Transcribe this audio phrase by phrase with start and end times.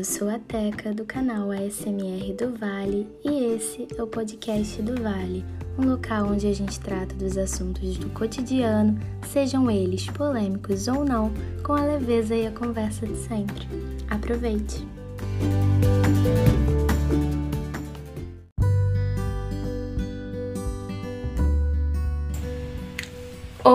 [0.00, 5.02] eu sou a Teca do canal ASMR do Vale e esse é o podcast do
[5.02, 5.44] Vale,
[5.78, 11.30] um local onde a gente trata dos assuntos do cotidiano, sejam eles polêmicos ou não,
[11.62, 13.68] com a leveza e a conversa de sempre.
[14.08, 14.88] Aproveite!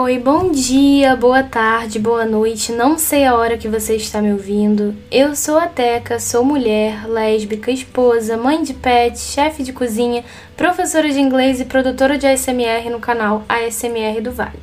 [0.06, 4.32] Oi, bom dia, boa tarde, boa noite, não sei a hora que você está me
[4.32, 4.96] ouvindo.
[5.10, 10.24] Eu sou a Teca, sou mulher, lésbica, esposa, mãe de pet, chefe de cozinha,
[10.56, 14.60] professora de inglês e produtora de ASMR no canal ASMR do Vale.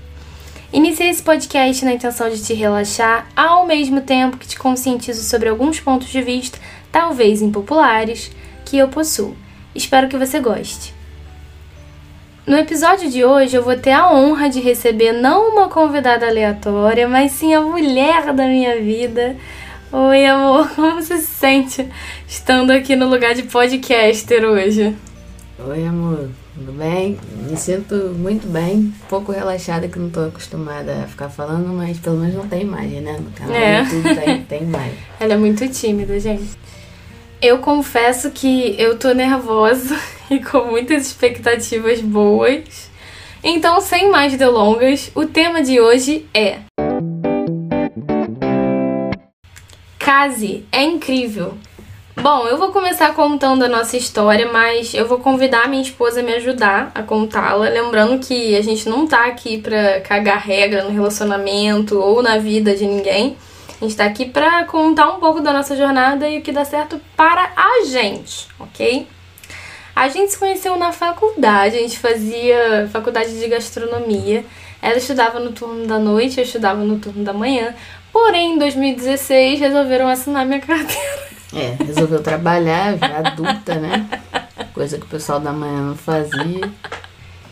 [0.73, 5.48] Iniciei esse podcast na intenção de te relaxar, ao mesmo tempo que te conscientizo sobre
[5.48, 6.56] alguns pontos de vista,
[6.93, 8.30] talvez impopulares,
[8.65, 9.37] que eu possuo.
[9.74, 11.02] Espero que você goste.
[12.46, 17.06] No episódio de hoje eu vou ter a honra de receber não uma convidada aleatória,
[17.09, 19.37] mas sim a mulher da minha vida.
[19.93, 21.88] Oi, amor, como você se sente
[22.26, 24.96] estando aqui no lugar de podcaster hoje?
[25.65, 27.16] Oi, amor, tudo bem?
[27.48, 31.98] Me sinto muito bem, um pouco relaxada que não tô acostumada a ficar falando, mas
[32.01, 33.20] pelo menos não tem imagem, né?
[33.20, 33.85] No canal É.
[33.85, 34.95] tudo tem, tem imagem.
[35.20, 36.51] Ela é muito tímida, gente.
[37.40, 39.96] Eu confesso que eu tô nervosa
[40.33, 42.91] e com muitas expectativas boas.
[43.45, 46.61] Então, sem mais delongas, o tema de hoje é.
[49.99, 51.55] Case é incrível.
[52.15, 56.23] Bom, eu vou começar contando a nossa história, mas eu vou convidar minha esposa a
[56.23, 57.69] me ajudar a contá-la.
[57.69, 62.77] Lembrando que a gente não tá aqui pra cagar regra no relacionamento ou na vida
[62.77, 63.37] de ninguém.
[63.80, 66.65] A gente tá aqui pra contar um pouco da nossa jornada e o que dá
[66.65, 69.09] certo para a gente, ok?
[69.94, 74.44] A gente se conheceu na faculdade, a gente fazia faculdade de gastronomia.
[74.81, 77.75] Ela estudava no turno da noite, eu estudava no turno da manhã.
[78.12, 81.32] Porém, em 2016, resolveram assinar minha carteira.
[81.54, 84.08] É, resolveu trabalhar, já adulta, né?
[84.72, 86.70] Coisa que o pessoal da manhã não fazia.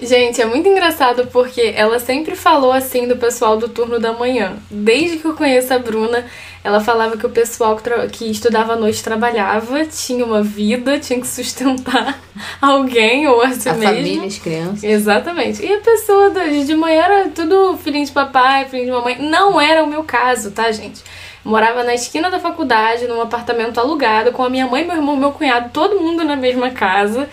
[0.02, 4.54] Gente, é muito engraçado porque ela sempre falou assim do pessoal do turno da manhã.
[4.70, 6.24] Desde que eu conheço a Bruna,
[6.64, 11.20] ela falava que o pessoal que, que estudava à noite trabalhava, tinha uma vida, tinha
[11.20, 12.18] que sustentar
[12.62, 13.94] alguém ou a si A mesmo.
[13.94, 14.82] família, as crianças.
[14.84, 15.62] Exatamente.
[15.64, 19.18] E a pessoa da- de manhã era tudo filhinho de papai, filhinho de mamãe.
[19.20, 21.02] Não era o meu caso, tá, gente?
[21.44, 25.32] Morava na esquina da faculdade, num apartamento alugado, com a minha mãe, meu irmão, meu
[25.32, 27.28] cunhado, todo mundo na mesma casa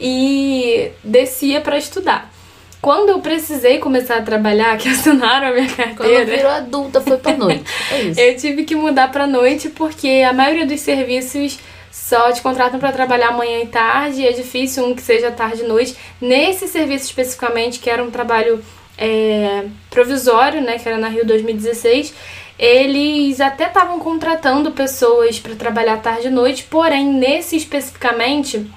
[0.00, 2.32] e descia pra estudar.
[2.80, 7.18] Quando eu precisei começar a trabalhar, que assinaram a minha Quando carteira, virou adulta, foi
[7.18, 7.64] pra noite.
[7.92, 8.20] É isso.
[8.20, 11.58] eu tive que mudar pra noite porque a maioria dos serviços
[11.90, 15.62] só te contratam pra trabalhar manhã e tarde, e é difícil um que seja tarde
[15.62, 15.94] e noite.
[16.20, 18.64] Nesse serviço especificamente, que era um trabalho
[18.96, 22.14] é, provisório, né, que era na Rio 2016,
[22.58, 28.70] eles até estavam contratando pessoas pra trabalhar tarde e noite, porém nesse especificamente,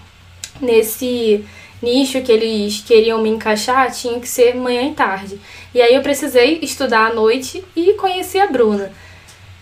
[0.64, 1.44] nesse
[1.82, 5.40] nicho que eles queriam me encaixar, tinha que ser manhã e tarde.
[5.76, 8.92] E aí eu precisei estudar à noite e conheci a Bruna.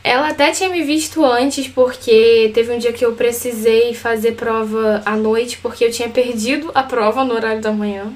[0.04, 5.02] Ela até tinha me visto antes, porque teve um dia que eu precisei fazer prova
[5.06, 8.12] à noite, porque eu tinha perdido a prova no horário da manhã.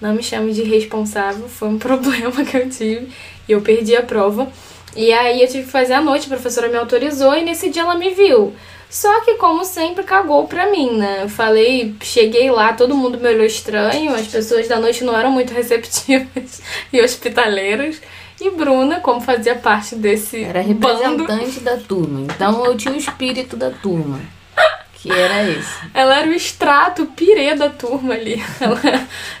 [0.00, 3.08] Não me chame de responsável, foi um problema que eu tive
[3.48, 4.50] e eu perdi a prova.
[4.96, 7.82] E aí eu tive que fazer à noite, a professora me autorizou e nesse dia
[7.82, 8.52] ela me viu.
[8.92, 11.22] Só que, como sempre, cagou pra mim, né?
[11.22, 15.30] Eu falei, cheguei lá, todo mundo me olhou estranho, as pessoas da noite não eram
[15.30, 16.60] muito receptivas
[16.92, 18.02] e hospitaleiras.
[18.38, 22.20] E Bruna, como fazia parte desse Era bando, representante da turma.
[22.20, 24.20] Então eu tinha o espírito da turma.
[25.02, 25.68] Que era esse.
[25.92, 28.40] ela era o extrato, o pirê da turma ali.
[28.60, 28.80] Ela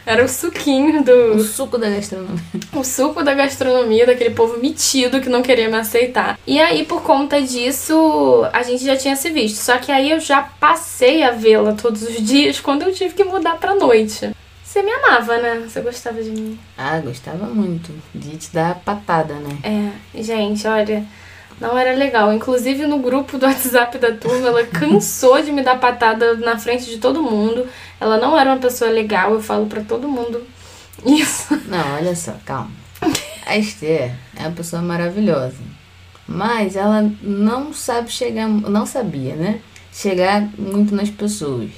[0.04, 1.44] era o suquinho O do.
[1.44, 2.42] suco da gastronomia.
[2.74, 6.36] o suco da gastronomia, daquele povo metido que não queria me aceitar.
[6.44, 9.56] E aí, por conta disso, a gente já tinha se visto.
[9.62, 13.22] Só que aí eu já passei a vê-la todos os dias quando eu tive que
[13.22, 14.30] mudar pra noite.
[14.64, 15.62] Você me amava, né?
[15.68, 16.58] Você gostava de mim.
[16.76, 19.58] Ah, gostava muito de te dar patada, né?
[19.62, 21.04] É, gente, olha,
[21.62, 22.32] não era legal.
[22.32, 26.84] Inclusive no grupo do WhatsApp da turma, ela cansou de me dar patada na frente
[26.86, 27.66] de todo mundo.
[28.00, 30.42] Ela não era uma pessoa legal, eu falo pra todo mundo
[31.06, 31.54] isso.
[31.68, 32.70] Não, olha só, calma.
[33.46, 35.56] A Esther é uma pessoa maravilhosa.
[36.26, 39.60] Mas ela não sabe chegar, não sabia, né?
[39.92, 41.70] Chegar muito nas pessoas.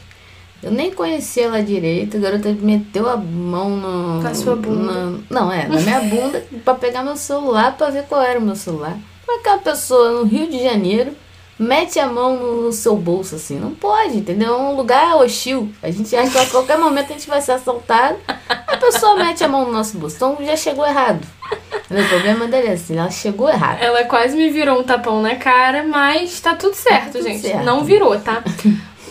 [0.62, 4.22] Eu nem conhecia ela direito, a garota meteu a mão no.
[4.22, 4.92] Na sua bunda.
[4.92, 8.42] na- não, é, na minha bunda pra pegar meu celular pra ver qual era o
[8.42, 8.96] meu celular.
[9.24, 11.12] Como é que uma pessoa no Rio de Janeiro
[11.58, 13.58] mete a mão no, no seu bolso assim?
[13.58, 14.54] Não pode, entendeu?
[14.54, 15.72] É um lugar hostil.
[15.82, 18.18] A gente acha que a qualquer momento a gente vai ser assaltado.
[18.48, 20.16] A pessoa mete a mão no nosso bolso.
[20.16, 21.26] Então já chegou errado.
[21.90, 23.78] o problema dela é assim, ela chegou errado.
[23.80, 27.40] Ela quase me virou um tapão na cara, mas tá tudo certo, Tá tudo gente.
[27.40, 27.64] certo.
[27.64, 28.42] Não virou, tá?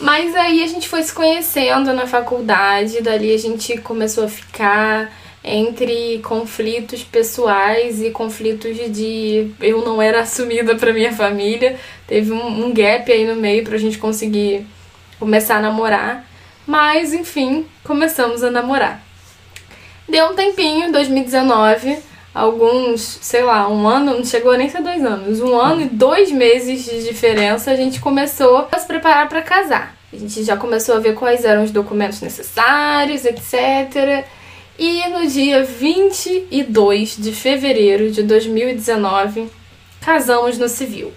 [0.02, 5.10] mas aí a gente foi se conhecendo na faculdade, dali a gente começou a ficar
[5.44, 11.78] entre conflitos pessoais e conflitos de eu não era assumida pra minha família.
[12.08, 14.66] Teve um, um gap aí no meio pra gente conseguir
[15.20, 16.26] começar a namorar.
[16.66, 19.04] Mas, enfim, começamos a namorar.
[20.08, 21.98] Deu um tempinho, 2019,
[22.34, 25.86] alguns, sei lá, um ano, não chegou nem a ser dois anos, um ano e
[25.86, 29.96] dois meses de diferença, a gente começou a se preparar para casar.
[30.12, 34.26] A gente já começou a ver quais eram os documentos necessários, etc.
[34.78, 39.50] E no dia 22 de fevereiro de 2019,
[40.02, 41.12] casamos no civil.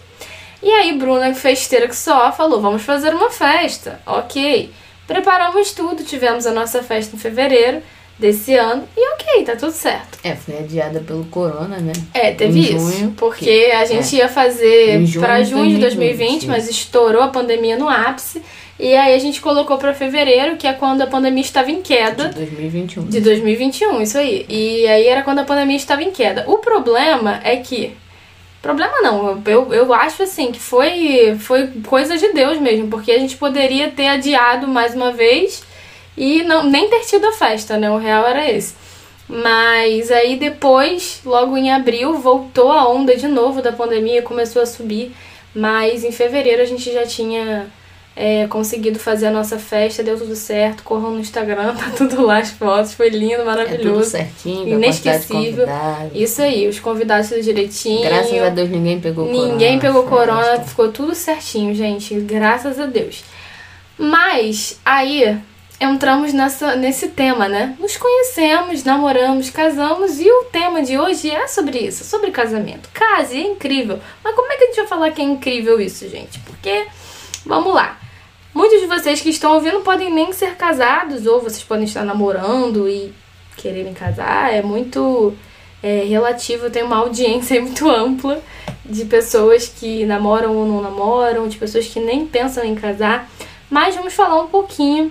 [0.62, 4.00] E aí, Bruna, festeira que só, falou: vamos fazer uma festa.
[4.06, 4.70] Ok.
[5.06, 7.80] Preparamos tudo, tivemos a nossa festa em fevereiro
[8.18, 10.18] desse ano e ok, tá tudo certo.
[10.24, 11.92] É, foi adiada pelo corona, né?
[12.12, 12.78] É, teve Em isso.
[12.78, 17.78] junho, porque a gente ia fazer de junho de 2020, 2020, mas estourou a pandemia
[17.78, 18.42] no ápice.
[18.78, 22.28] E aí a gente colocou pra fevereiro, que é quando a pandemia estava em queda.
[22.28, 23.06] De 2021.
[23.06, 24.44] De 2021, isso aí.
[24.48, 26.44] E aí era quando a pandemia estava em queda.
[26.46, 27.96] O problema é que.
[28.60, 33.18] Problema não, eu, eu acho assim que foi, foi coisa de Deus mesmo, porque a
[33.18, 35.62] gente poderia ter adiado mais uma vez
[36.16, 37.88] e não, nem ter tido a festa, né?
[37.90, 38.74] O real era esse.
[39.28, 44.66] Mas aí depois, logo em abril, voltou a onda de novo da pandemia, começou a
[44.66, 45.12] subir.
[45.54, 47.66] Mas em fevereiro a gente já tinha
[48.18, 50.82] é, conseguido fazer a nossa festa, deu tudo certo.
[50.82, 54.10] Corram no Instagram, tá tudo lá as fotos, foi lindo, É tudo maravilhoso.
[54.10, 55.66] certinho, Inesquecível.
[56.14, 58.08] Isso aí, os convidados tudo direitinho.
[58.08, 59.52] Graças a Deus ninguém pegou corona.
[59.52, 60.16] Ninguém pegou festa.
[60.16, 62.14] corona, ficou tudo certinho, gente.
[62.20, 63.22] Graças a Deus.
[63.98, 65.38] Mas aí
[65.78, 67.76] entramos nessa, nesse tema, né?
[67.78, 72.88] Nos conhecemos, namoramos, casamos e o tema de hoje é sobre isso, sobre casamento.
[72.94, 74.00] Case, é incrível.
[74.24, 76.38] Mas como é que a gente vai falar que é incrível isso, gente?
[76.40, 76.86] Porque,
[77.44, 77.98] vamos lá.
[78.86, 83.12] De vocês que estão ouvindo podem nem ser casados, ou vocês podem estar namorando e
[83.56, 84.54] quererem casar.
[84.54, 85.34] É muito
[85.82, 88.40] é, relativo, tem uma audiência muito ampla
[88.84, 93.28] de pessoas que namoram ou não namoram, de pessoas que nem pensam em casar.
[93.68, 95.10] Mas vamos falar um pouquinho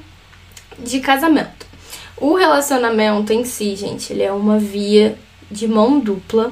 [0.80, 1.66] de casamento.
[2.16, 5.18] O relacionamento em si, gente, ele é uma via
[5.52, 6.50] de mão dupla.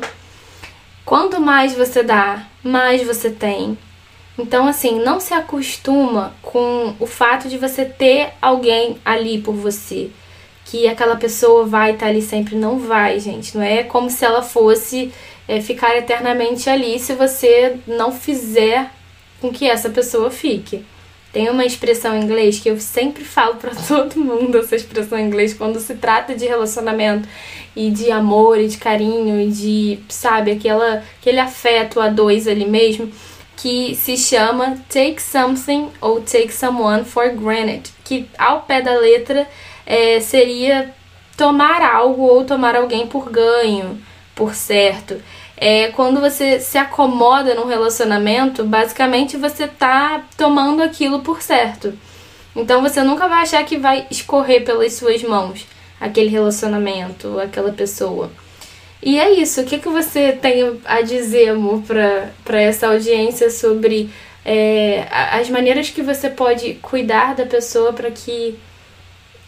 [1.05, 3.77] Quanto mais você dá, mais você tem.
[4.37, 10.09] Então, assim, não se acostuma com o fato de você ter alguém ali por você.
[10.65, 12.55] Que aquela pessoa vai estar ali sempre.
[12.55, 13.55] Não vai, gente.
[13.55, 15.11] Não é como se ela fosse
[15.47, 18.89] é, ficar eternamente ali se você não fizer
[19.39, 20.83] com que essa pessoa fique.
[21.31, 25.25] Tem uma expressão em inglês que eu sempre falo pra todo mundo, essa expressão em
[25.25, 27.27] inglês, quando se trata de relacionamento
[27.75, 32.65] e de amor e de carinho e de, sabe, aquela, aquele afeto a dois ali
[32.65, 33.11] mesmo,
[33.63, 39.47] que se chama take something ou take someone for granted, que ao pé da letra
[39.85, 40.93] é, seria
[41.37, 44.01] tomar algo ou tomar alguém por ganho,
[44.35, 45.15] por certo.
[45.55, 51.97] É, quando você se acomoda num relacionamento, basicamente você tá tomando aquilo por certo.
[52.53, 55.65] Então você nunca vai achar que vai escorrer pelas suas mãos
[56.01, 58.29] aquele relacionamento, aquela pessoa.
[59.05, 59.61] E é isso.
[59.61, 64.09] O que, que você tem a dizer, amor, pra essa audiência sobre
[64.45, 68.57] é, as maneiras que você pode cuidar da pessoa para que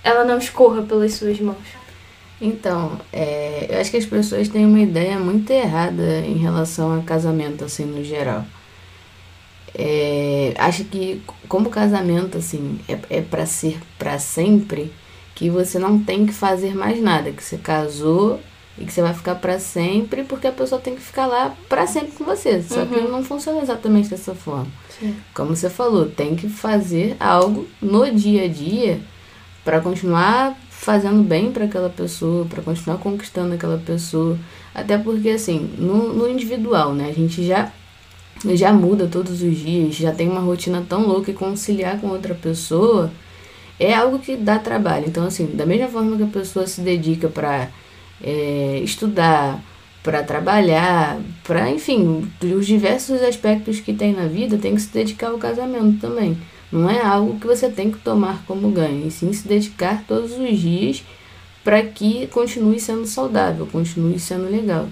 [0.03, 1.57] ela não escorra pelas suas mãos?
[2.41, 7.01] Então, é, eu acho que as pessoas têm uma ideia muito errada em relação a
[7.01, 8.45] casamento, assim, no geral.
[9.73, 14.91] É, acho que como casamento, assim, é, é para ser para sempre,
[15.33, 18.39] que você não tem que fazer mais nada, que você casou
[18.77, 21.87] e que você vai ficar para sempre, porque a pessoa tem que ficar lá para
[21.87, 22.61] sempre com você.
[22.61, 24.67] Só que não funciona exatamente dessa forma.
[24.99, 25.15] Sim.
[25.33, 28.99] Como você falou, tem que fazer algo no dia a dia
[29.63, 34.37] para continuar fazendo bem para aquela pessoa, para continuar conquistando aquela pessoa.
[34.73, 37.07] Até porque, assim, no, no individual, né?
[37.09, 37.71] A gente já,
[38.43, 42.35] já muda todos os dias, já tem uma rotina tão louca e conciliar com outra
[42.35, 43.09] pessoa
[43.79, 45.05] é algo que dá trabalho.
[45.07, 47.69] Então, assim, da mesma forma que a pessoa se dedica para
[48.83, 49.61] estudar,
[50.05, 55.29] para trabalhar, para, enfim, os diversos aspectos que tem na vida, tem que se dedicar
[55.29, 56.37] ao casamento também.
[56.71, 60.33] Não é algo que você tem que tomar como ganho, e sim se dedicar todos
[60.33, 61.03] os dias
[61.63, 64.87] para que continue sendo saudável, continue sendo legal.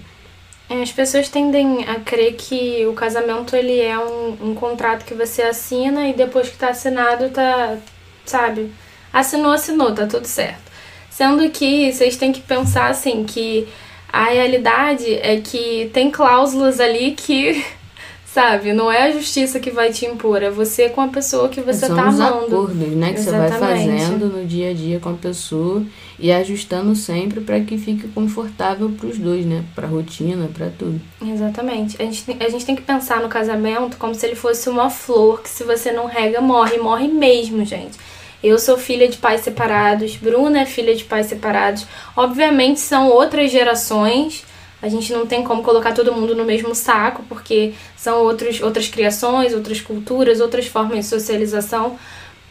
[0.67, 5.13] É, As pessoas tendem a crer que o casamento ele é um, um contrato que
[5.13, 7.77] você assina e depois que tá assinado tá,
[8.25, 8.71] sabe,
[9.11, 10.72] assinou, assinou, tá tudo certo.
[11.15, 13.67] Sendo que vocês têm que pensar assim que
[14.12, 17.63] A realidade é que tem cláusulas ali que
[18.25, 18.74] Sabe?
[18.74, 21.86] Não é a justiça que vai te impor, é você com a pessoa que você
[21.86, 22.46] São tá os amando.
[22.48, 23.51] acordos, né, que Exatamente.
[23.53, 25.84] você vai fazendo no dia a dia com a pessoa
[26.17, 29.63] e ajustando sempre para que fique confortável para os dois, né?
[29.75, 31.00] Para rotina, para tudo.
[31.24, 31.96] Exatamente.
[32.01, 35.43] A gente, a gente tem que pensar no casamento como se ele fosse uma flor
[35.43, 36.77] que se você não rega, morre.
[36.79, 38.00] Morre mesmo, gente.
[38.43, 41.85] Eu sou filha de pais separados, Bruna é filha de pais separados.
[42.15, 44.43] Obviamente são outras gerações.
[44.81, 48.89] A gente não tem como colocar todo mundo no mesmo saco, porque são outros, outras
[48.89, 51.97] criações, outras culturas, outras formas de socialização.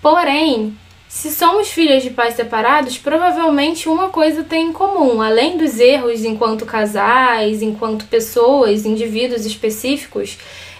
[0.00, 0.74] Porém,
[1.06, 5.20] se somos filhas de pais separados, provavelmente uma coisa tem em comum.
[5.20, 10.38] Além dos erros enquanto casais, enquanto pessoas, indivíduos específicos,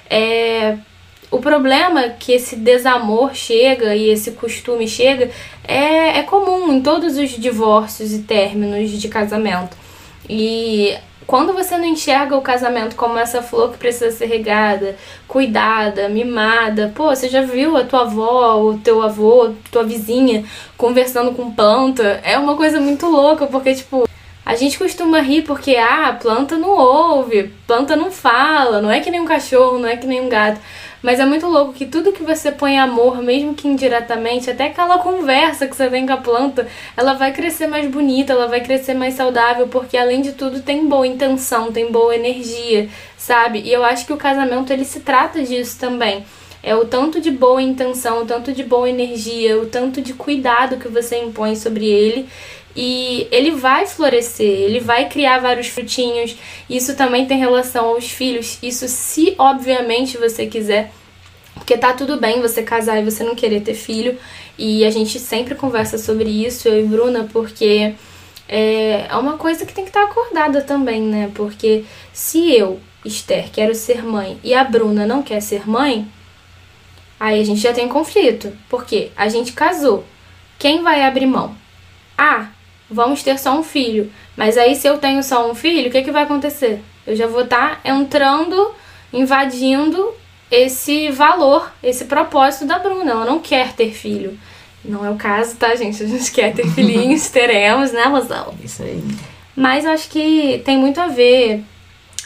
[0.09, 0.79] é,
[1.33, 5.31] o problema que esse desamor chega e esse costume chega
[5.65, 9.75] é, é comum em todos os divórcios e términos de casamento.
[10.29, 10.95] E
[11.27, 14.95] quando você não enxerga o casamento como essa flor que precisa ser regada,
[15.27, 20.45] cuidada, mimada, pô, você já viu a tua avó, o teu avô, tua vizinha
[20.77, 22.21] conversando com planta?
[22.23, 24.07] É uma coisa muito louca, porque, tipo,
[24.45, 29.11] a gente costuma rir porque, ah, planta não ouve, planta não fala, não é que
[29.11, 30.61] nem um cachorro, não é que nem um gato.
[31.03, 34.99] Mas é muito louco que tudo que você põe amor, mesmo que indiretamente, até aquela
[34.99, 38.95] conversa que você tem com a planta, ela vai crescer mais bonita, ela vai crescer
[38.95, 43.61] mais saudável, porque além de tudo tem boa intenção, tem boa energia, sabe?
[43.61, 46.25] E eu acho que o casamento ele se trata disso também.
[46.63, 50.77] É o tanto de boa intenção, o tanto de boa energia, o tanto de cuidado
[50.77, 52.29] que você impõe sobre ele.
[52.75, 56.37] E ele vai florescer, ele vai criar vários frutinhos.
[56.69, 58.59] Isso também tem relação aos filhos.
[58.63, 60.93] Isso, se obviamente você quiser.
[61.55, 64.19] Porque tá tudo bem você casar e você não querer ter filho.
[64.59, 67.95] E a gente sempre conversa sobre isso, eu e Bruna, porque
[68.49, 71.31] é, é uma coisa que tem que estar acordada também, né?
[71.35, 76.07] Porque se eu, Esther, quero ser mãe e a Bruna não quer ser mãe,
[77.19, 78.53] aí a gente já tem conflito.
[78.69, 80.05] Porque a gente casou.
[80.59, 81.57] Quem vai abrir mão?
[82.17, 82.49] Ah,
[82.93, 84.13] vamos ter só um filho.
[84.37, 86.81] Mas aí, se eu tenho só um filho, o que, que vai acontecer?
[87.07, 88.73] Eu já vou estar entrando,
[89.13, 90.15] invadindo
[90.51, 93.11] esse valor, esse propósito da Bruna.
[93.11, 94.39] Ela não quer ter filho.
[94.85, 96.03] Não é o caso, tá, gente?
[96.03, 98.55] A gente quer ter filhinhos, teremos, né, Rosal?
[98.63, 99.03] Isso aí.
[99.57, 101.63] Mas acho que tem muito a ver,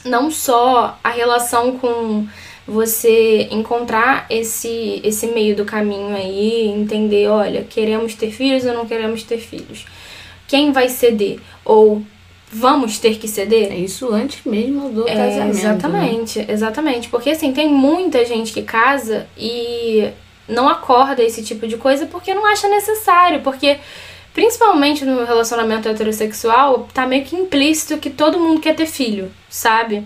[0.05, 2.27] não só a relação com
[2.67, 8.87] você encontrar esse, esse meio do caminho aí, entender, olha, queremos ter filhos ou não
[8.87, 9.87] queremos ter filhos.
[10.49, 11.39] Quem vai ceder?
[11.65, 12.03] Ou
[12.53, 13.73] vamos ter que ceder?
[13.73, 15.45] É isso antes mesmo do É, casamento.
[15.45, 15.51] né?
[15.51, 17.09] exatamente, exatamente.
[17.09, 20.09] Porque assim, tem muita gente que casa e
[20.49, 23.41] não acorda esse tipo de coisa porque não acha necessário.
[23.43, 23.79] Porque,
[24.33, 30.05] principalmente no relacionamento heterossexual, tá meio que implícito que todo mundo quer ter filho, sabe?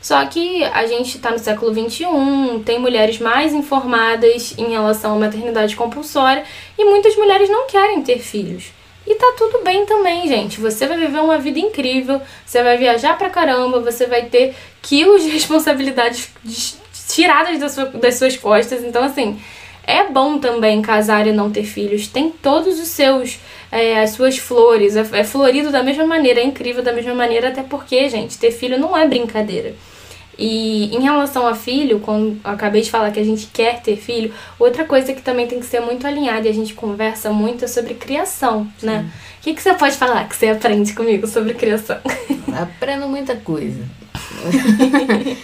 [0.00, 2.06] Só que a gente tá no século XXI,
[2.64, 6.42] tem mulheres mais informadas em relação à maternidade compulsória
[6.78, 8.72] e muitas mulheres não querem ter filhos.
[9.06, 10.60] E tá tudo bem também, gente.
[10.60, 15.22] Você vai viver uma vida incrível, você vai viajar pra caramba, você vai ter quilos
[15.22, 16.78] de responsabilidades des-
[17.08, 18.84] tiradas das, sua- das suas costas.
[18.84, 19.40] Então, assim,
[19.84, 22.06] é bom também casar e não ter filhos.
[22.06, 23.38] Tem todos os seus,
[23.72, 24.94] é, as suas flores.
[24.96, 28.52] É, é florido da mesma maneira, é incrível da mesma maneira, até porque, gente, ter
[28.52, 29.74] filho não é brincadeira.
[30.42, 33.96] E em relação a filho, quando eu acabei de falar que a gente quer ter
[33.96, 37.66] filho, outra coisa que também tem que ser muito alinhada e a gente conversa muito
[37.66, 39.06] é sobre criação, né?
[39.38, 41.98] O que, que você pode falar que você aprende comigo sobre criação?
[42.58, 43.84] Aprendo muita coisa.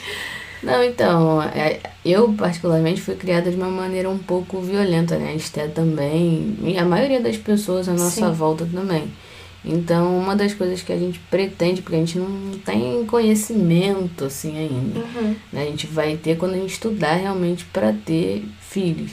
[0.62, 5.28] Não, então, é, eu particularmente fui criada de uma maneira um pouco violenta, né?
[5.28, 8.32] A Esté também, e a maioria das pessoas à nossa Sim.
[8.32, 9.12] volta também.
[9.66, 14.56] Então, uma das coisas que a gente pretende, porque a gente não tem conhecimento assim
[14.56, 15.34] ainda, Uhum.
[15.52, 15.62] né?
[15.62, 19.10] A gente vai ter quando a gente estudar realmente para ter filhos.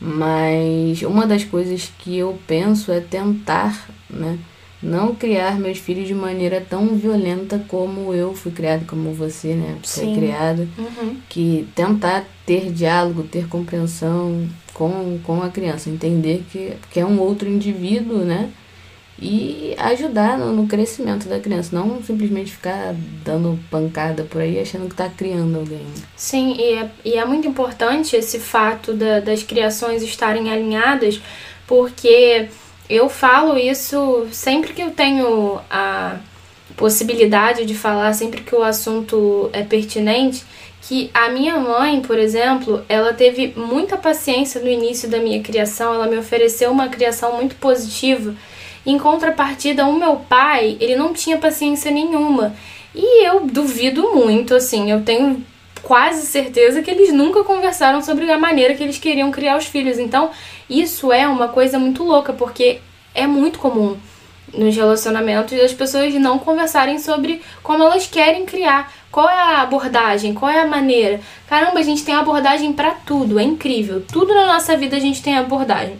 [0.00, 4.38] Mas uma das coisas que eu penso é tentar, né?
[4.82, 9.76] Não criar meus filhos de maneira tão violenta como eu fui criada, como você, né?
[9.84, 10.14] Foi Sim.
[10.14, 10.66] criada.
[10.78, 11.16] Uhum.
[11.28, 15.90] Que tentar ter diálogo, ter compreensão com, com a criança.
[15.90, 18.48] Entender que, que é um outro indivíduo, né?
[19.22, 21.76] E ajudar no, no crescimento da criança.
[21.76, 25.84] Não simplesmente ficar dando pancada por aí achando que tá criando alguém.
[26.16, 31.20] Sim, e é, e é muito importante esse fato da- das criações estarem alinhadas,
[31.66, 32.48] porque
[32.88, 36.16] eu falo isso sempre que eu tenho a
[36.76, 40.44] possibilidade de falar, sempre que o assunto é pertinente,
[40.82, 45.92] que a minha mãe, por exemplo, ela teve muita paciência no início da minha criação,
[45.92, 48.34] ela me ofereceu uma criação muito positiva.
[48.84, 52.54] Em contrapartida, o meu pai, ele não tinha paciência nenhuma.
[52.94, 55.44] E eu duvido muito, assim, eu tenho
[55.82, 59.98] quase certeza que eles nunca conversaram sobre a maneira que eles queriam criar os filhos.
[59.98, 60.30] Então,
[60.68, 62.80] isso é uma coisa muito louca, porque
[63.14, 63.96] é muito comum
[64.52, 70.34] nos relacionamentos as pessoas não conversarem sobre como elas querem criar, qual é a abordagem,
[70.34, 71.20] qual é a maneira.
[71.48, 74.04] Caramba, a gente tem abordagem para tudo, é incrível.
[74.10, 75.98] Tudo na nossa vida a gente tem abordagem.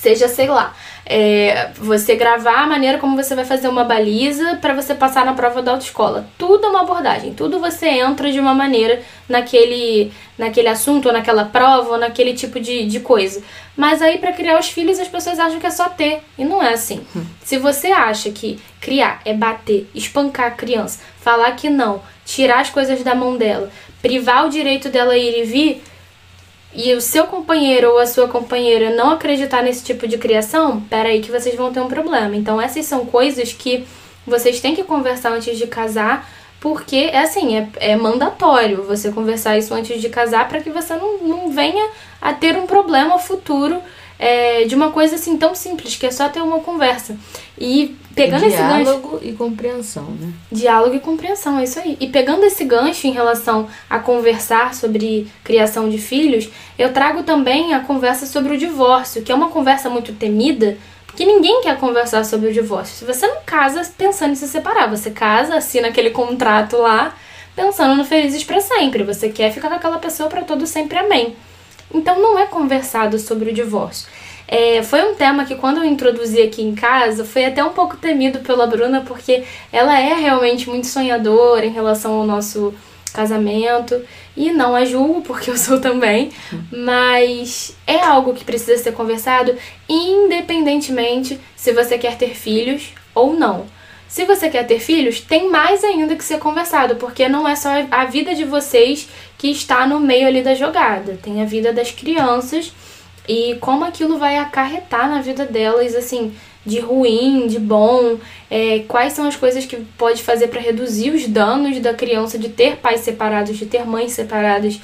[0.00, 4.72] Seja, sei lá, é, você gravar a maneira como você vai fazer uma baliza para
[4.72, 6.26] você passar na prova da autoescola.
[6.38, 11.44] Tudo é uma abordagem, tudo você entra de uma maneira naquele, naquele assunto, ou naquela
[11.44, 13.42] prova, ou naquele tipo de, de coisa.
[13.76, 16.62] Mas aí para criar os filhos as pessoas acham que é só ter, e não
[16.62, 17.06] é assim.
[17.14, 17.22] Hum.
[17.44, 22.70] Se você acha que criar é bater, espancar a criança, falar que não, tirar as
[22.70, 25.82] coisas da mão dela, privar o direito dela ir e vir,
[26.74, 31.20] e o seu companheiro ou a sua companheira não acreditar nesse tipo de criação, peraí
[31.20, 32.36] que vocês vão ter um problema.
[32.36, 33.86] Então essas são coisas que
[34.26, 36.28] vocês têm que conversar antes de casar,
[36.60, 40.94] porque é assim, é, é mandatório você conversar isso antes de casar para que você
[40.94, 43.82] não, não venha a ter um problema futuro
[44.22, 47.16] é, de uma coisa assim tão simples, que é só ter uma conversa.
[47.58, 48.84] E pegando esse gancho.
[48.84, 50.32] Diálogo e compreensão, né?
[50.52, 51.96] Diálogo e compreensão, é isso aí.
[51.98, 57.72] E pegando esse gancho em relação a conversar sobre criação de filhos, eu trago também
[57.72, 62.22] a conversa sobre o divórcio, que é uma conversa muito temida, porque ninguém quer conversar
[62.26, 62.96] sobre o divórcio.
[62.96, 67.16] Se você não casa pensando em se separar, você casa, assina aquele contrato lá,
[67.56, 69.02] pensando no felizes para sempre.
[69.02, 71.34] Você quer ficar com aquela pessoa para todo sempre, amém.
[71.92, 74.08] Então não é conversado sobre o divórcio.
[74.46, 77.96] É, foi um tema que quando eu introduzi aqui em casa foi até um pouco
[77.96, 82.74] temido pela Bruna, porque ela é realmente muito sonhadora em relação ao nosso
[83.12, 84.00] casamento.
[84.36, 86.30] E não a julgo, porque eu sou também,
[86.72, 89.54] mas é algo que precisa ser conversado,
[89.88, 93.66] independentemente se você quer ter filhos ou não.
[94.08, 97.68] Se você quer ter filhos, tem mais ainda que ser conversado, porque não é só
[97.92, 99.08] a vida de vocês
[99.40, 102.74] que está no meio ali da jogada, tem a vida das crianças
[103.26, 106.34] e como aquilo vai acarretar na vida delas, assim,
[106.66, 108.18] de ruim, de bom,
[108.50, 112.50] é, quais são as coisas que pode fazer para reduzir os danos da criança de
[112.50, 114.78] ter pais separados, de ter mães separadas.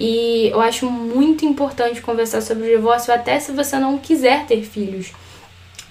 [0.00, 4.62] E eu acho muito importante conversar sobre o divórcio, até se você não quiser ter
[4.62, 5.12] filhos.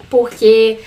[0.09, 0.79] Porque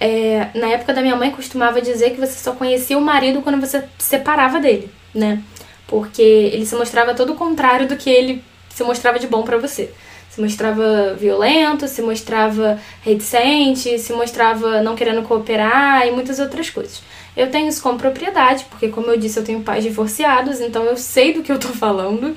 [0.00, 3.60] é, na época da minha mãe costumava dizer que você só conhecia o marido quando
[3.60, 5.42] você se separava dele, né?
[5.88, 9.58] Porque ele se mostrava todo o contrário do que ele se mostrava de bom para
[9.58, 9.90] você.
[10.30, 17.02] Se mostrava violento, se mostrava reticente, se mostrava não querendo cooperar e muitas outras coisas.
[17.36, 20.96] Eu tenho isso como propriedade, porque como eu disse, eu tenho pais divorciados, então eu
[20.96, 22.36] sei do que eu tô falando.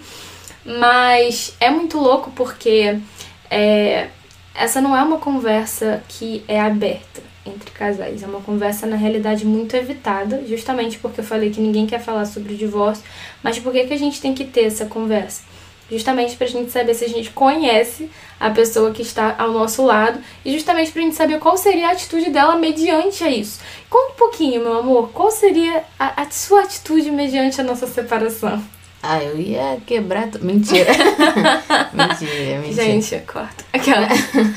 [0.65, 2.97] Mas é muito louco porque
[3.49, 4.07] é,
[4.55, 8.23] essa não é uma conversa que é aberta entre casais.
[8.23, 12.25] É uma conversa, na realidade, muito evitada, justamente porque eu falei que ninguém quer falar
[12.25, 13.03] sobre o divórcio.
[13.43, 15.43] Mas por que, que a gente tem que ter essa conversa?
[15.89, 20.21] Justamente pra gente saber se a gente conhece a pessoa que está ao nosso lado
[20.45, 23.59] e justamente pra gente saber qual seria a atitude dela mediante a isso.
[23.89, 28.63] Conta um pouquinho, meu amor, qual seria a, a sua atitude mediante a nossa separação?
[29.03, 30.29] Ah, eu ia quebrar.
[30.39, 30.91] Mentira.
[31.91, 32.85] mentira, mentira.
[32.85, 33.65] Gente, corta.
[33.73, 34.07] Aquela.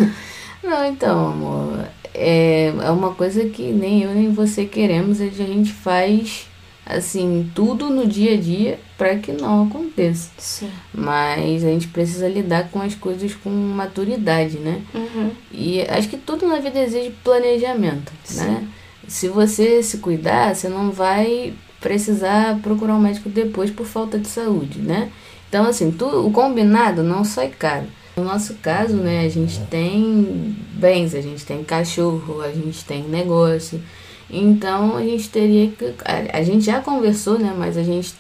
[0.63, 1.85] Não, então, amor
[2.15, 6.47] é, é uma coisa que nem eu nem você queremos, a gente faz
[6.87, 10.31] assim tudo no dia a dia para que não aconteça.
[10.39, 10.71] Sim.
[10.93, 14.83] Mas a gente precisa lidar com as coisas com maturidade, né?
[14.95, 15.31] Uhum.
[15.51, 18.45] E acho que tudo na vida exige planejamento, Sim.
[18.45, 18.69] né?
[19.09, 24.29] Se você se cuidar, você não vai precisar procurar um médico depois por falta de
[24.29, 25.11] saúde, né?
[25.49, 27.87] Então, assim, tu, o combinado não sai caro.
[28.17, 33.03] No nosso caso, né, a gente tem bens, a gente tem cachorro, a gente tem
[33.03, 33.83] negócio.
[34.31, 35.95] Então a gente teria que.
[36.05, 37.55] A, a gente já conversou, né?
[37.57, 38.15] Mas a gente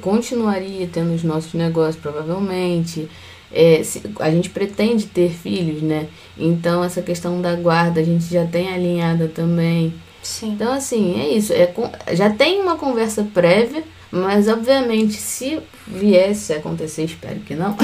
[0.00, 3.08] continuaria tendo os nossos negócios, provavelmente.
[3.52, 6.08] É, se, a gente pretende ter filhos, né?
[6.36, 9.94] Então essa questão da guarda a gente já tem alinhada também.
[10.22, 10.50] Sim.
[10.50, 11.52] Então, assim, é isso.
[11.52, 11.72] É,
[12.14, 17.76] já tem uma conversa prévia mas, obviamente, se viesse a acontecer, espero que não,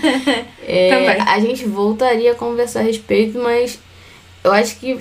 [0.66, 3.78] é, a gente voltaria a conversar a respeito, mas
[4.42, 4.98] eu acho que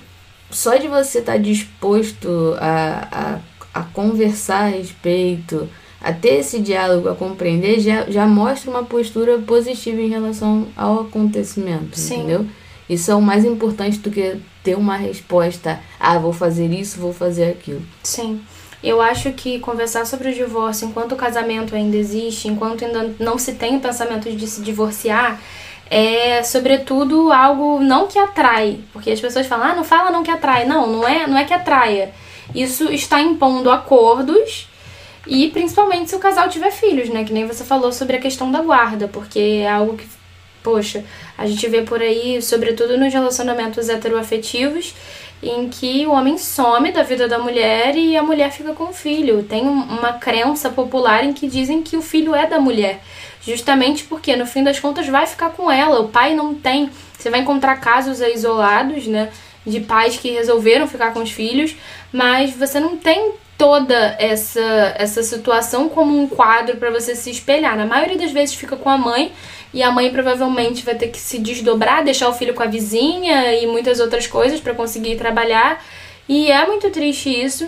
[0.49, 3.39] só de você estar tá disposto a,
[3.73, 5.67] a, a conversar a respeito,
[6.01, 11.01] a ter esse diálogo, a compreender, já, já mostra uma postura positiva em relação ao
[11.01, 12.15] acontecimento, Sim.
[12.15, 12.45] entendeu?
[12.89, 17.13] Isso é o mais importante do que ter uma resposta, ah, vou fazer isso, vou
[17.13, 17.81] fazer aquilo.
[18.03, 18.41] Sim.
[18.87, 23.37] Eu acho que conversar sobre o divórcio enquanto o casamento ainda existe, enquanto ainda não
[23.37, 25.41] se tem o pensamento de se divorciar,
[25.89, 28.79] é, sobretudo, algo não que atrai.
[28.93, 30.65] Porque as pessoas falam, ah, não fala não que atrai.
[30.65, 32.13] Não, não é, não é que atraia.
[32.55, 34.67] Isso está impondo acordos
[35.27, 37.25] e principalmente se o casal tiver filhos, né?
[37.25, 40.07] Que nem você falou sobre a questão da guarda, porque é algo que,
[40.63, 41.03] poxa,
[41.37, 44.93] a gente vê por aí, sobretudo nos relacionamentos heteroafetivos,
[45.41, 48.93] em que o homem some da vida da mulher e a mulher fica com o
[48.93, 49.43] filho.
[49.43, 53.01] Tem uma crença popular em que dizem que o filho é da mulher.
[53.41, 56.01] Justamente porque, no fim das contas, vai ficar com ela.
[56.01, 56.89] O pai não tem.
[57.17, 59.29] Você vai encontrar casos isolados, né?
[59.65, 61.75] De pais que resolveram ficar com os filhos,
[62.11, 67.75] mas você não tem toda essa, essa situação como um quadro para você se espelhar.
[67.75, 69.31] Na maioria das vezes fica com a mãe
[69.73, 73.53] e a mãe provavelmente vai ter que se desdobrar, deixar o filho com a vizinha
[73.61, 75.83] e muitas outras coisas para conseguir trabalhar.
[76.27, 77.67] E é muito triste isso.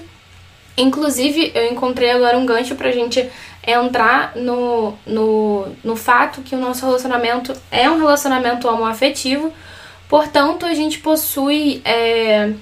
[0.77, 3.29] Inclusive, eu encontrei agora um gancho pra gente
[3.65, 9.53] entrar no, no, no fato que o nosso relacionamento é um relacionamento homoafetivo,
[10.07, 11.81] portanto, a gente possui.
[11.83, 12.53] É,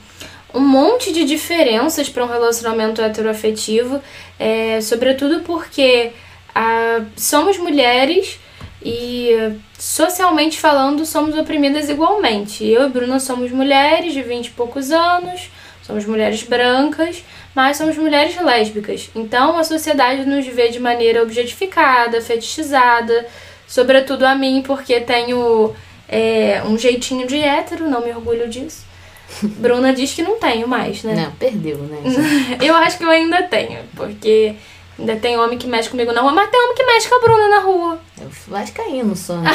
[0.53, 4.01] um monte de diferenças para um relacionamento heteroafetivo,
[4.39, 6.13] é, sobretudo porque
[6.55, 8.39] ah, somos mulheres
[8.81, 12.65] e socialmente falando somos oprimidas igualmente.
[12.65, 15.49] Eu e Bruna somos mulheres de 20 e poucos anos,
[15.83, 17.23] somos mulheres brancas,
[17.55, 19.09] mas somos mulheres lésbicas.
[19.15, 23.25] Então a sociedade nos vê de maneira objetificada, fetichizada,
[23.67, 25.73] sobretudo a mim, porque tenho
[26.07, 28.85] é, um jeitinho de hétero, não me orgulho disso.
[29.41, 31.15] Bruna diz que não tenho mais, né?
[31.15, 31.97] Não, perdeu, né?
[32.61, 34.55] eu acho que eu ainda tenho, porque
[34.97, 37.19] ainda tem homem que mexe comigo na rua, mas tem homem que mexe com a
[37.19, 37.99] Bruna na rua.
[38.19, 39.49] Eu vascaíno só, né?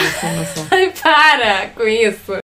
[0.70, 2.36] Ai, para com isso.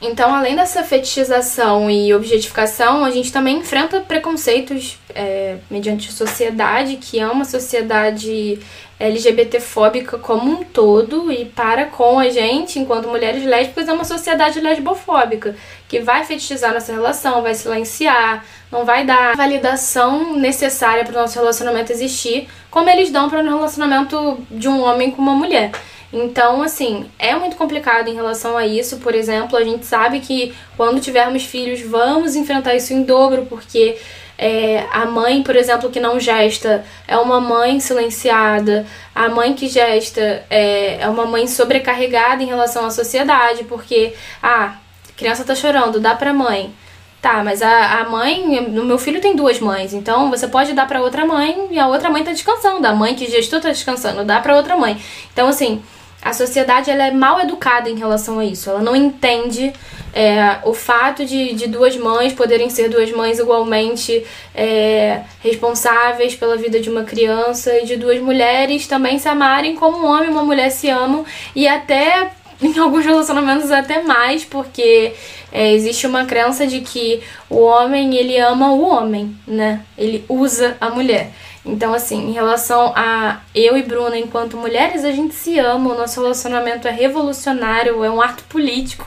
[0.00, 7.18] Então, além dessa fetichização e objetificação, a gente também enfrenta preconceitos é, mediante sociedade, que
[7.18, 8.58] é uma sociedade
[8.98, 14.60] LGBTfóbica como um todo e para com a gente, enquanto mulheres lésbicas, é uma sociedade
[14.60, 15.54] lesbofóbica,
[15.88, 21.20] que vai fetichizar nossa relação, vai silenciar, não vai dar a validação necessária para o
[21.20, 25.70] nosso relacionamento existir, como eles dão para o relacionamento de um homem com uma mulher.
[26.12, 28.98] Então, assim, é muito complicado em relação a isso.
[28.98, 33.98] Por exemplo, a gente sabe que quando tivermos filhos, vamos enfrentar isso em dobro, porque
[34.38, 38.86] é, a mãe, por exemplo, que não gesta é uma mãe silenciada.
[39.14, 44.76] A mãe que gesta é, é uma mãe sobrecarregada em relação à sociedade, porque, ah,
[45.16, 46.72] criança tá chorando, dá pra mãe.
[47.20, 50.86] Tá, mas a, a mãe, o meu filho tem duas mães, então você pode dar
[50.86, 52.86] para outra mãe e a outra mãe tá descansando.
[52.86, 55.02] A mãe que gestou tá descansando, dá para outra mãe.
[55.32, 55.82] Então, assim,
[56.22, 58.68] a sociedade ela é mal educada em relação a isso.
[58.68, 59.72] Ela não entende
[60.12, 66.56] é, o fato de, de duas mães poderem ser duas mães igualmente é, responsáveis pela
[66.56, 70.32] vida de uma criança e de duas mulheres também se amarem como um homem e
[70.32, 75.12] uma mulher se amam e até em alguns relacionamentos até mais, porque
[75.52, 79.82] é, existe uma crença de que o homem ele ama o homem, né?
[79.96, 81.30] Ele usa a mulher.
[81.68, 85.98] Então, assim, em relação a eu e Bruna, enquanto mulheres, a gente se ama, o
[85.98, 89.06] nosso relacionamento é revolucionário, é um ato político.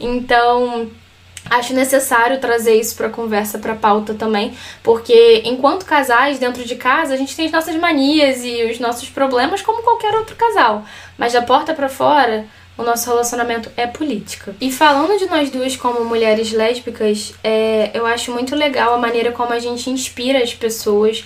[0.00, 0.90] Então,
[1.48, 7.14] acho necessário trazer isso para conversa, para pauta também, porque enquanto casais dentro de casa,
[7.14, 10.84] a gente tem as nossas manias e os nossos problemas como qualquer outro casal,
[11.16, 14.56] mas da porta para fora, o nosso relacionamento é política.
[14.60, 19.30] E falando de nós duas como mulheres lésbicas, é, eu acho muito legal a maneira
[19.30, 21.22] como a gente inspira as pessoas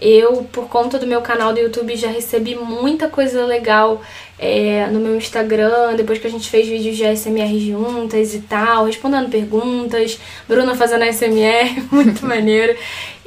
[0.00, 4.00] eu, por conta do meu canal do YouTube, já recebi muita coisa legal
[4.38, 8.86] é, no meu Instagram, depois que a gente fez vídeos de ASMR juntas e tal,
[8.86, 12.74] respondendo perguntas, Bruna fazendo ASMR, muito maneiro.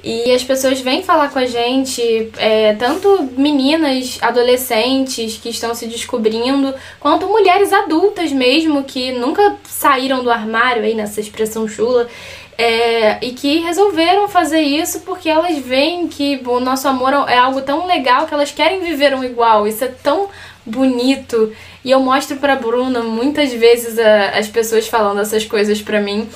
[0.03, 5.87] E as pessoas vêm falar com a gente, é, tanto meninas, adolescentes que estão se
[5.87, 12.09] descobrindo, quanto mulheres adultas mesmo, que nunca saíram do armário aí nessa expressão chula
[12.57, 17.61] é, e que resolveram fazer isso porque elas veem que o nosso amor é algo
[17.61, 19.67] tão legal que elas querem viver um igual.
[19.67, 20.29] Isso é tão
[20.65, 21.51] bonito.
[21.83, 26.29] E eu mostro pra Bruna muitas vezes a, as pessoas falando essas coisas pra mim.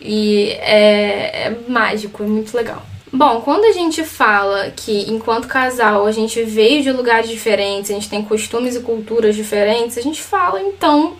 [0.00, 2.82] E é, é mágico, é muito legal.
[3.12, 7.94] Bom, quando a gente fala que enquanto casal a gente veio de lugares diferentes, a
[7.94, 11.16] gente tem costumes e culturas diferentes, a gente fala então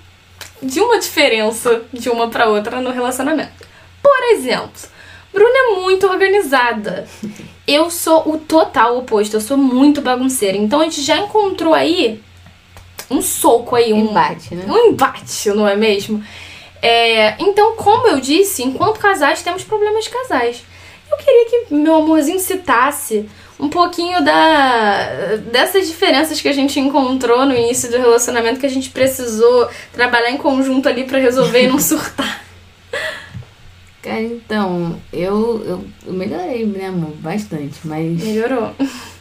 [0.63, 3.72] de uma diferença de uma para outra no relacionamento.
[4.03, 4.91] Por exemplo,
[5.33, 7.07] Bruna é muito organizada.
[7.67, 10.57] Eu sou o total oposto, eu sou muito bagunceira.
[10.57, 12.21] Então a gente já encontrou aí
[13.11, 14.65] um soco aí, um embate, né?
[14.69, 16.23] Um embate, não é mesmo?
[16.81, 20.65] É, então, como eu disse, enquanto casais temos problemas de casais.
[21.11, 23.29] eu queria que meu amorzinho citasse
[23.61, 28.71] um pouquinho da dessas diferenças que a gente encontrou no início do relacionamento que a
[28.71, 32.43] gente precisou trabalhar em conjunto ali para resolver e não surtar.
[34.03, 37.13] Cara, então, eu, eu, eu melhorei, né, amor?
[37.21, 38.21] Bastante, mas.
[38.21, 38.73] Melhorou.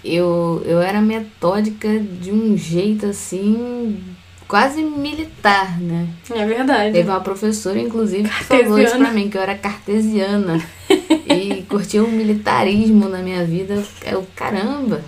[0.03, 4.03] Eu, eu era metódica de um jeito assim.
[4.47, 6.07] Quase militar, né?
[6.31, 6.93] É verdade.
[6.93, 10.59] Teve uma professora, inclusive, que falou isso pra mim, que eu era cartesiana.
[10.89, 13.81] e curtia o militarismo na minha vida.
[14.03, 15.01] Eu, caramba!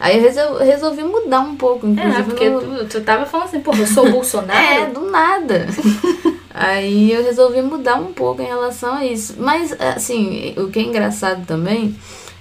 [0.00, 2.20] Aí eu resolvi, mudar um pouco, inclusive.
[2.20, 2.78] É, porque no...
[2.78, 4.58] tu, tu tava falando assim, pô, eu sou Bolsonaro?
[4.58, 5.68] é, do nada.
[6.54, 9.34] Aí eu resolvi mudar um pouco em relação a isso.
[9.38, 11.96] Mas, assim, o que é engraçado também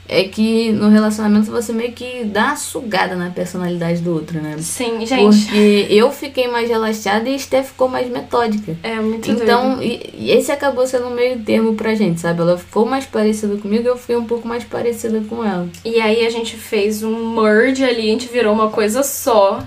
[0.07, 4.55] é que no relacionamento você meio que dá uma sugada na personalidade do outro, né?
[4.59, 5.45] Sim, gente.
[5.45, 8.75] Porque eu fiquei mais relaxada e a Steph ficou mais metódica.
[8.83, 12.41] É, muito Então, e, e esse acabou sendo um meio termo pra gente, sabe?
[12.41, 15.67] Ela ficou mais parecida comigo e eu fui um pouco mais parecida com ela.
[15.85, 19.63] E aí a gente fez um merge ali, a gente virou uma coisa só.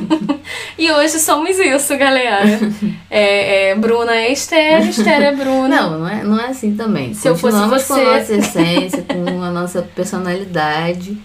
[0.78, 2.42] e hoje somos isso, galera.
[3.14, 5.68] É, é, Bruna é Esther, Esther é Bruna.
[5.68, 7.12] Não, não é, não é assim também.
[7.12, 7.92] Se eu fosse você...
[7.92, 11.16] com a nossa essência, com a nossa personalidade,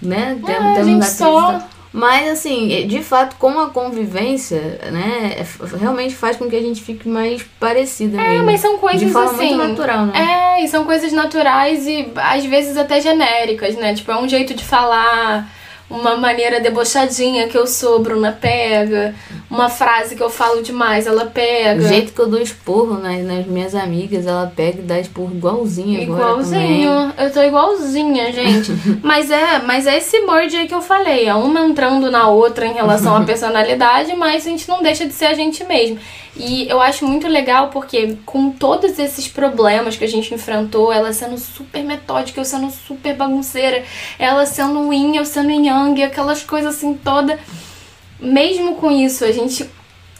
[0.00, 0.38] né?
[0.44, 1.60] Tem, é, a gente só...
[1.96, 6.82] Mas, assim, de fato, com a convivência, né, é, realmente faz com que a gente
[6.82, 8.46] fique mais parecida É, mesmo.
[8.46, 9.54] mas são coisas de forma assim.
[9.54, 10.56] muito natural, né?
[10.58, 13.94] É, e são coisas naturais e às vezes até genéricas, né?
[13.94, 15.48] Tipo, é um jeito de falar
[15.88, 19.14] uma maneira debochadinha que eu sou, Bruna pega.
[19.54, 21.82] Uma frase que eu falo demais, ela pega.
[21.82, 25.34] O jeito que eu dou esporro nas, nas minhas amigas, ela pega e dá esporro
[25.34, 26.90] igualzinho Igualzinho.
[26.90, 27.14] Agora.
[27.18, 28.72] Eu tô igualzinha, gente.
[29.02, 31.26] mas é, mas é esse merge aí que eu falei.
[31.26, 35.12] É uma entrando na outra em relação à personalidade, mas a gente não deixa de
[35.12, 35.98] ser a gente mesmo.
[36.36, 41.12] E eu acho muito legal porque, com todos esses problemas que a gente enfrentou, ela
[41.12, 43.84] sendo super metódica, eu sendo super bagunceira,
[44.18, 47.38] ela sendo yin, eu sendo yang, aquelas coisas assim toda.
[48.24, 49.68] Mesmo com isso, a gente.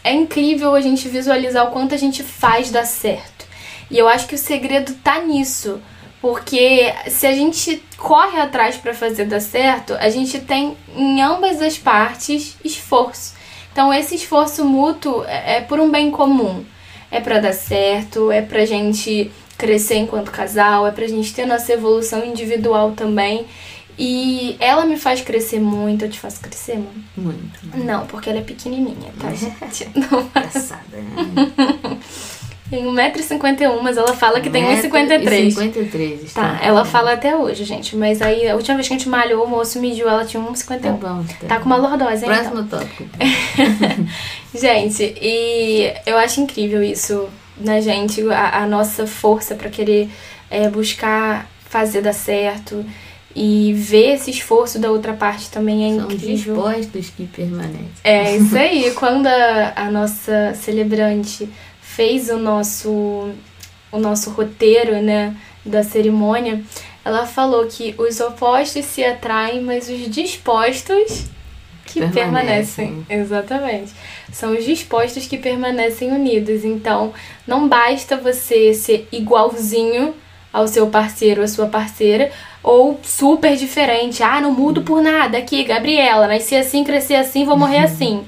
[0.03, 3.47] É incrível a gente visualizar o quanto a gente faz dar certo.
[3.89, 5.81] E eu acho que o segredo tá nisso.
[6.21, 11.61] Porque se a gente corre atrás para fazer dar certo, a gente tem em ambas
[11.61, 13.33] as partes esforço.
[13.71, 16.63] Então, esse esforço mútuo é, é por um bem comum.
[17.11, 21.73] É para dar certo, é pra gente crescer enquanto casal, é pra gente ter nossa
[21.73, 23.45] evolução individual também.
[23.97, 26.05] E ela me faz crescer muito.
[26.05, 27.03] Eu te faço crescer, mano?
[27.15, 27.77] Muito.
[27.77, 29.89] Não, porque ela é pequenininha, tá, gente?
[29.95, 30.21] Não.
[30.21, 31.97] Engraçada, né?
[32.69, 35.51] Tem 1,51m, mas ela fala que tem 1,53m.
[35.51, 36.59] 53, tá.
[36.63, 37.95] Ela fala até hoje, gente.
[37.95, 40.81] Mas aí, a última vez que a gente malhou, o moço mediu, ela tinha 1,51m.
[40.81, 41.23] Tá bom.
[41.23, 42.31] Tá, tá com uma lordose, hein?
[42.31, 42.79] Próximo então.
[42.79, 43.03] tópico.
[44.59, 50.09] gente, e eu acho incrível isso na gente, a, a nossa força para querer
[50.49, 52.83] é, buscar fazer dar certo.
[53.35, 56.55] E ver esse esforço da outra parte também é São incrível.
[56.55, 57.89] São dispostos que permanecem.
[58.03, 58.91] É isso aí.
[58.95, 61.49] Quando a, a nossa celebrante
[61.81, 63.29] fez o nosso,
[63.91, 66.63] o nosso roteiro, né, da cerimônia,
[67.03, 71.25] ela falou que os opostos se atraem, mas os dispostos
[71.85, 72.87] que permanecem.
[72.87, 73.05] permanecem.
[73.09, 73.93] Exatamente.
[74.31, 76.65] São os dispostos que permanecem unidos.
[76.65, 77.13] Então,
[77.45, 80.13] não basta você ser igualzinho
[80.51, 82.31] ao seu parceiro ou à sua parceira,
[82.65, 84.23] ou super diferente.
[84.23, 85.37] Ah, não mudo por nada.
[85.37, 88.25] Aqui, Gabriela, nasci assim, cresci assim, vou morrer assim.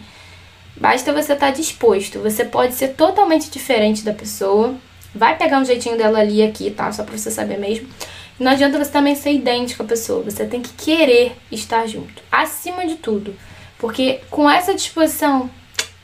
[0.75, 2.19] Basta você estar tá disposto.
[2.19, 4.75] Você pode ser totalmente diferente da pessoa.
[5.13, 6.91] Vai pegar um jeitinho dela ali aqui, tá?
[6.91, 7.89] Só pra você saber mesmo.
[8.39, 10.21] Não adianta você também ser idêntico à pessoa.
[10.21, 12.21] Você tem que querer estar junto.
[12.31, 13.33] Acima de tudo.
[13.79, 15.49] Porque com essa disposição,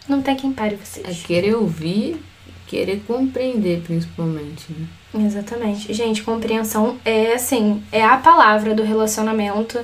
[0.09, 1.05] não tem quem pare vocês.
[1.07, 2.19] É querer ouvir,
[2.65, 4.65] querer compreender, principalmente.
[4.71, 4.87] Né?
[5.13, 5.93] Exatamente.
[5.93, 9.79] Gente, compreensão é assim, é a palavra do relacionamento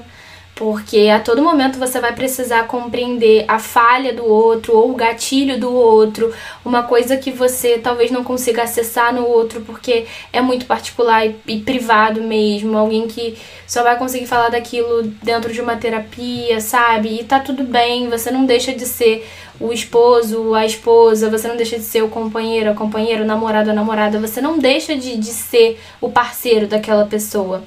[0.60, 5.58] porque a todo momento você vai precisar compreender a falha do outro ou o gatilho
[5.58, 6.34] do outro,
[6.66, 11.34] uma coisa que você talvez não consiga acessar no outro porque é muito particular e,
[11.48, 17.22] e privado mesmo, alguém que só vai conseguir falar daquilo dentro de uma terapia, sabe?
[17.22, 19.26] E tá tudo bem, você não deixa de ser
[19.62, 23.70] o esposo, a esposa, você não deixa de ser o companheiro, a companheira, o namorado,
[23.70, 27.64] a namorada, você não deixa de, de ser o parceiro daquela pessoa.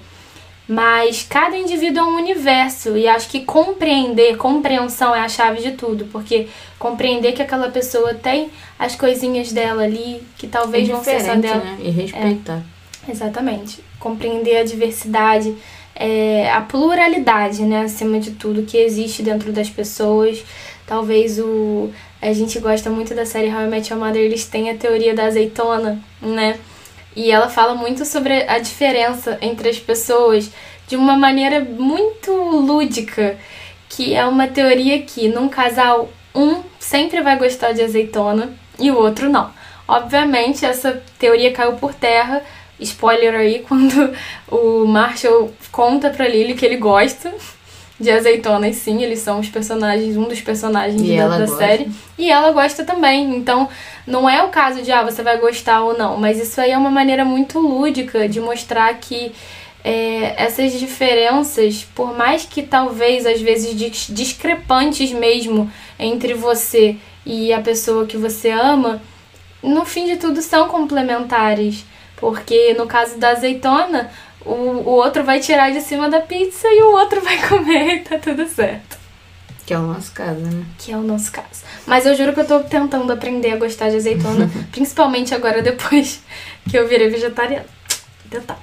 [0.68, 5.72] Mas cada indivíduo é um universo e acho que compreender, compreensão é a chave de
[5.72, 6.48] tudo, porque
[6.78, 11.34] compreender que aquela pessoa tem as coisinhas dela ali, que talvez é não ser só
[11.34, 11.56] dela.
[11.56, 11.78] Né?
[11.82, 12.62] E respeitar.
[13.06, 13.82] É, exatamente.
[13.98, 15.54] Compreender a diversidade,
[15.94, 20.44] é, a pluralidade, né, acima de tudo, que existe dentro das pessoas.
[20.86, 21.90] Talvez o.
[22.20, 25.12] A gente gosta muito da série How I Met Your Mother, eles têm a teoria
[25.12, 26.58] da azeitona, né?
[27.14, 30.50] E ela fala muito sobre a diferença entre as pessoas
[30.86, 33.38] de uma maneira muito lúdica,
[33.88, 38.96] que é uma teoria que num casal um sempre vai gostar de azeitona e o
[38.96, 39.50] outro não.
[39.86, 42.42] Obviamente essa teoria caiu por terra.
[42.80, 44.14] Spoiler aí quando
[44.50, 47.32] o Marshall conta pra Lily que ele gosta
[48.02, 51.90] de azeitonas, sim, eles são os personagens, um dos personagens E da, série.
[52.18, 53.36] E ela gosta também.
[53.36, 53.68] Então,
[54.06, 56.16] não é o caso de, ah, você vai gostar ou não.
[56.16, 59.32] Mas isso aí é uma maneira muito lúdica de mostrar que
[59.84, 67.52] é, essas diferenças, por mais que talvez às vezes dis- discrepantes mesmo entre você e
[67.52, 69.00] a pessoa que você ama,
[69.62, 71.84] no fim de tudo são complementares.
[72.16, 74.10] Porque no caso da azeitona,
[74.44, 78.00] o, o outro vai tirar de cima da pizza e o outro vai comer e
[78.00, 79.02] tá tudo certo.
[79.64, 80.64] Que é o nosso caso, né?
[80.78, 81.62] Que é o nosso caso.
[81.86, 86.20] Mas eu juro que eu tô tentando aprender a gostar de azeitona, principalmente agora depois
[86.68, 87.66] que eu virei vegetariana.
[88.24, 88.58] Vou tentar.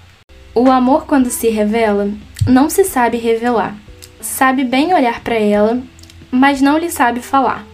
[0.54, 2.10] O amor, quando se revela,
[2.46, 3.76] não se sabe revelar.
[4.20, 5.82] Sabe bem olhar pra ela,
[6.30, 7.66] mas não lhe sabe falar.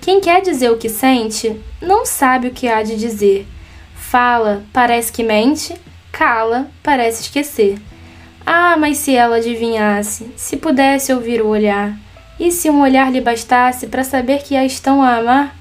[0.00, 3.46] Quem quer dizer o que sente, não sabe o que há de dizer.
[3.94, 5.74] Fala, parece que mente,
[6.14, 7.76] cala, parece esquecer.
[8.46, 11.98] Ah, mas se ela adivinhasse, se pudesse ouvir o olhar,
[12.38, 15.56] e se um olhar lhe bastasse para saber que a estão a amar?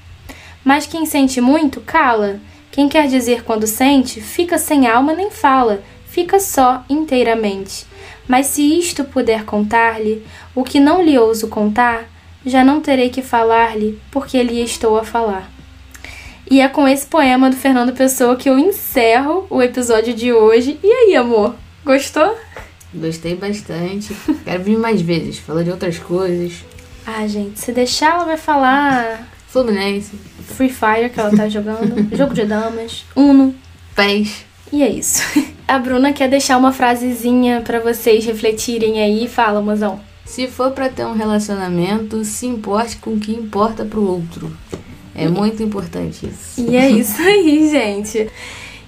[0.63, 2.39] Mas quem sente muito, cala.
[2.71, 7.85] Quem quer dizer quando sente, fica sem alma nem fala, fica só inteiramente.
[8.27, 12.05] Mas se isto puder contar-lhe, o que não lhe ouso contar,
[12.45, 15.49] já não terei que falar-lhe, porque lhe estou a falar.
[16.53, 20.79] E é com esse poema do Fernando Pessoa que eu encerro o episódio de hoje.
[20.83, 21.55] E aí, amor?
[21.83, 22.37] Gostou?
[22.93, 24.15] Gostei bastante.
[24.45, 26.63] Quero vir mais vezes, falar de outras coisas.
[27.07, 30.11] Ah, gente, se deixar, ela vai falar Fluminense,
[30.45, 33.55] Free Fire que ela tá jogando, jogo de damas, Uno.
[33.95, 34.45] pés.
[34.71, 35.23] E é isso.
[35.67, 39.27] A Bruna quer deixar uma frasezinha pra vocês refletirem aí.
[39.27, 39.99] Fala, mozão.
[40.23, 44.55] Se for pra ter um relacionamento, se importe com o que importa pro outro.
[45.15, 46.61] É muito importante isso.
[46.69, 48.29] E é isso aí, gente.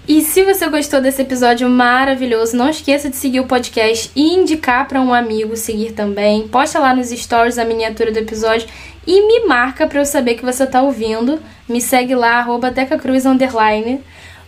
[0.08, 4.88] E se você gostou desse episódio maravilhoso, não esqueça de seguir o podcast e indicar
[4.88, 6.48] para um amigo seguir também.
[6.48, 8.68] Posta lá nos stories a miniatura do episódio
[9.08, 11.40] e me marca para eu saber que você tá ouvindo.
[11.68, 14.00] Me segue lá, arroba Decacruz Underline.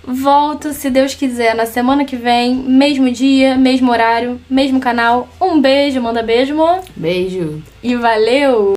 [0.03, 5.27] Volto, se Deus quiser, na semana que vem, mesmo dia, mesmo horário, mesmo canal.
[5.41, 6.81] Um beijo, manda beijo, amor.
[6.95, 7.61] Beijo.
[7.83, 8.76] E valeu!